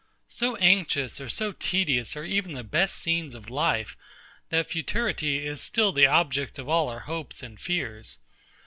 So 0.29 0.55
anxious 0.55 1.21
or 1.21 1.29
so 1.29 1.51
tedious 1.51 2.15
are 2.15 2.23
even 2.25 2.53
the 2.53 2.63
best 2.63 2.95
scenes 2.95 3.35
of 3.35 3.51
life, 3.51 3.95
that 4.49 4.65
futurity 4.65 5.45
is 5.45 5.61
still 5.61 5.91
the 5.91 6.07
object 6.07 6.57
of 6.57 6.67
all 6.67 6.89
our 6.89 7.01
hopes 7.01 7.43
and 7.43 7.59
fears. 7.61 8.17